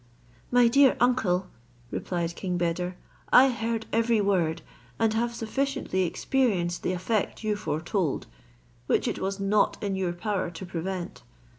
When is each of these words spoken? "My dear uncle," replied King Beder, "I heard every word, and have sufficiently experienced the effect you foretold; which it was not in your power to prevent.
"My 0.49 0.67
dear 0.67 0.97
uncle," 0.99 1.45
replied 1.91 2.35
King 2.35 2.57
Beder, 2.57 2.95
"I 3.31 3.49
heard 3.51 3.85
every 3.93 4.19
word, 4.19 4.63
and 4.97 5.13
have 5.13 5.35
sufficiently 5.35 6.05
experienced 6.05 6.81
the 6.81 6.93
effect 6.93 7.43
you 7.43 7.55
foretold; 7.55 8.25
which 8.87 9.07
it 9.07 9.19
was 9.19 9.39
not 9.39 9.77
in 9.83 9.95
your 9.95 10.13
power 10.13 10.49
to 10.49 10.65
prevent. 10.65 11.21